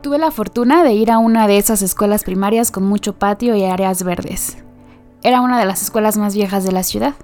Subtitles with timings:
[0.00, 3.64] Tuve la fortuna de ir a una de esas escuelas primarias con mucho patio y
[3.64, 4.56] áreas verdes.
[5.24, 7.14] Era una de las escuelas más viejas de la ciudad,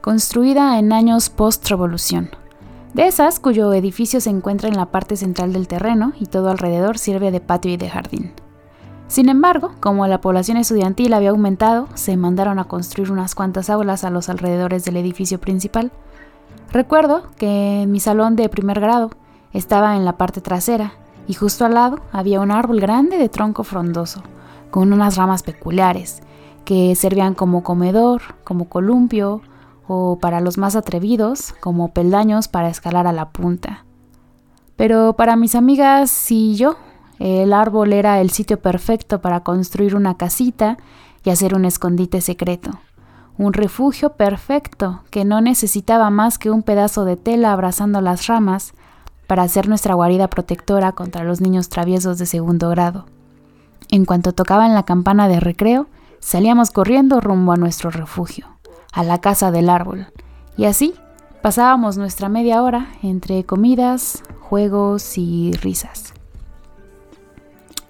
[0.00, 2.30] construida en años post-revolución.
[2.94, 6.96] De esas cuyo edificio se encuentra en la parte central del terreno y todo alrededor
[6.96, 8.32] sirve de patio y de jardín.
[9.06, 14.02] Sin embargo, como la población estudiantil había aumentado, se mandaron a construir unas cuantas aulas
[14.02, 15.92] a los alrededores del edificio principal.
[16.72, 19.10] Recuerdo que mi salón de primer grado
[19.52, 20.94] estaba en la parte trasera
[21.26, 24.22] y justo al lado había un árbol grande de tronco frondoso,
[24.70, 26.22] con unas ramas peculiares,
[26.64, 29.42] que servían como comedor, como columpio
[29.86, 33.84] o para los más atrevidos, como peldaños para escalar a la punta.
[34.76, 36.76] Pero para mis amigas y yo,
[37.18, 40.78] el árbol era el sitio perfecto para construir una casita
[41.22, 42.70] y hacer un escondite secreto.
[43.36, 48.74] Un refugio perfecto que no necesitaba más que un pedazo de tela abrazando las ramas
[49.26, 53.06] para hacer nuestra guarida protectora contra los niños traviesos de segundo grado.
[53.90, 55.86] En cuanto tocaban la campana de recreo,
[56.20, 58.46] salíamos corriendo rumbo a nuestro refugio,
[58.92, 60.06] a la casa del árbol,
[60.56, 60.94] y así
[61.42, 66.14] pasábamos nuestra media hora entre comidas, juegos y risas.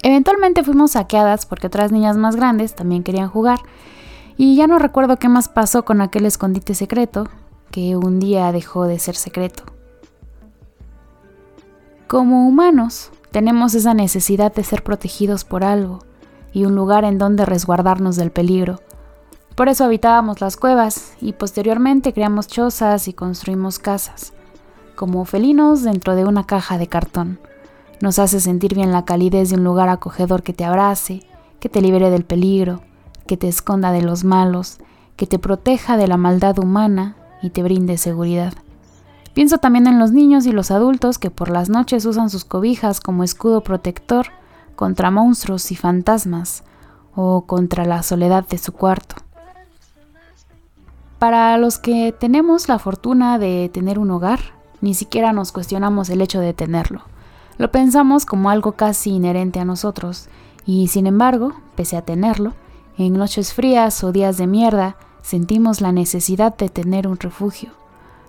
[0.02, 3.60] Eventualmente fuimos saqueadas porque otras niñas más grandes también querían jugar,
[4.36, 7.28] y ya no recuerdo qué más pasó con aquel escondite secreto,
[7.70, 9.73] que un día dejó de ser secreto.
[12.14, 15.98] Como humanos, tenemos esa necesidad de ser protegidos por algo
[16.52, 18.78] y un lugar en donde resguardarnos del peligro.
[19.56, 24.32] Por eso habitábamos las cuevas y posteriormente creamos chozas y construimos casas,
[24.94, 27.40] como felinos dentro de una caja de cartón.
[28.00, 31.24] Nos hace sentir bien la calidez de un lugar acogedor que te abrace,
[31.58, 32.82] que te libere del peligro,
[33.26, 34.78] que te esconda de los malos,
[35.16, 38.54] que te proteja de la maldad humana y te brinde seguridad.
[39.34, 43.00] Pienso también en los niños y los adultos que por las noches usan sus cobijas
[43.00, 44.26] como escudo protector
[44.76, 46.62] contra monstruos y fantasmas
[47.16, 49.16] o contra la soledad de su cuarto.
[51.18, 54.38] Para los que tenemos la fortuna de tener un hogar,
[54.80, 57.02] ni siquiera nos cuestionamos el hecho de tenerlo.
[57.58, 60.28] Lo pensamos como algo casi inherente a nosotros,
[60.64, 62.54] y sin embargo, pese a tenerlo,
[62.98, 67.72] en noches frías o días de mierda, sentimos la necesidad de tener un refugio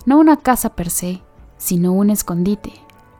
[0.05, 1.21] no una casa per se,
[1.57, 2.73] sino un escondite,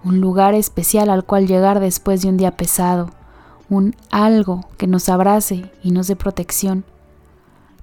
[0.04, 3.10] un lugar especial al cual llegar después de un día pesado,
[3.70, 6.84] un algo que nos abrace y nos dé protección.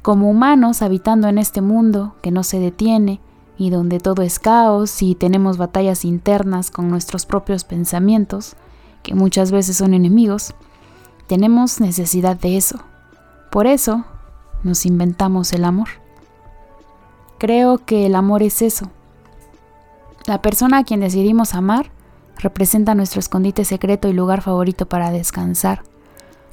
[0.02, 3.20] Como humanos habitando en este mundo que no se detiene
[3.58, 8.54] y donde todo es caos y tenemos batallas internas con nuestros propios pensamientos,
[9.02, 10.54] que muchas veces son enemigos,
[11.26, 12.78] tenemos necesidad de eso.
[13.50, 14.04] Por eso
[14.62, 16.01] nos inventamos el amor.
[17.42, 18.88] Creo que el amor es eso.
[20.28, 21.90] La persona a quien decidimos amar
[22.38, 25.82] representa nuestro escondite secreto y lugar favorito para descansar.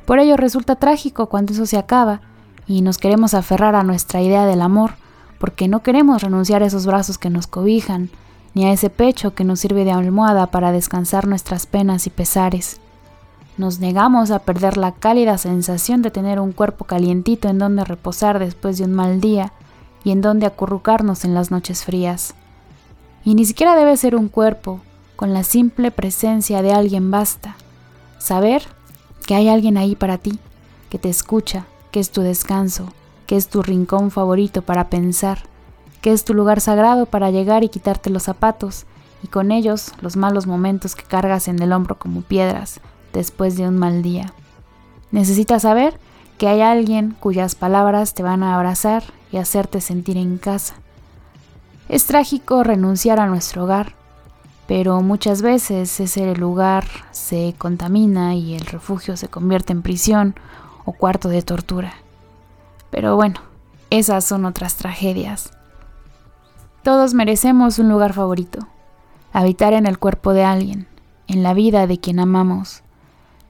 [0.08, 2.22] Por ello resulta trágico cuando eso se acaba
[2.66, 4.94] y nos queremos aferrar a nuestra idea del amor,
[5.38, 8.10] porque no queremos renunciar a esos brazos que nos cobijan,
[8.56, 12.82] ni a ese pecho que nos sirve de almohada para descansar nuestras penas y pesares.
[13.58, 18.40] Nos negamos a perder la cálida sensación de tener un cuerpo calientito en donde reposar
[18.40, 19.54] después de un mal día,
[20.04, 22.34] y en donde acurrucarnos en las noches frías.
[23.24, 24.82] Y ni siquiera debe ser un cuerpo,
[25.16, 27.56] con la simple presencia de alguien basta.
[28.18, 28.64] Saber
[29.26, 30.40] que hay alguien ahí para ti,
[30.90, 32.94] que te escucha, que es tu descanso,
[33.28, 35.44] que es tu rincón favorito para pensar,
[36.02, 38.86] que es tu lugar sagrado para llegar y quitarte los zapatos,
[39.22, 42.80] y con ellos los malos momentos que cargas en el hombro como piedras
[43.12, 44.34] después de un mal día.
[45.12, 46.00] Necesitas saber
[46.38, 50.75] que hay alguien cuyas palabras te van a abrazar y hacerte sentir en casa.
[51.88, 53.95] Es trágico renunciar a nuestro hogar,
[54.67, 60.35] pero muchas veces ese lugar se contamina y el refugio se convierte en prisión
[60.85, 61.94] o cuarto de tortura.
[62.91, 63.40] Pero bueno,
[63.90, 65.51] esas son otras tragedias.
[66.84, 68.67] Todos merecemos un lugar favorito,
[69.34, 70.87] habitar en el cuerpo de alguien,
[71.28, 72.84] en la vida de quien amamos.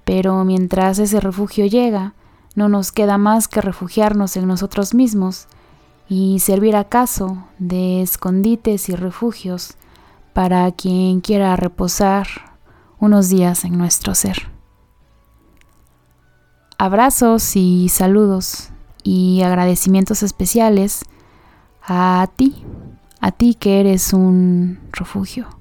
[0.05, 2.13] Pero mientras ese refugio llega,
[2.55, 5.47] no nos queda más que refugiarnos en nosotros mismos
[6.09, 9.75] y servir acaso de escondites y refugios
[10.33, 12.27] para quien quiera reposar
[13.00, 14.50] unos días en nuestro ser.
[16.79, 18.69] Abrazos y saludos
[19.03, 21.06] y agradecimientos especiales
[21.83, 22.63] a ti,
[23.21, 25.58] a ti que eres un refugio.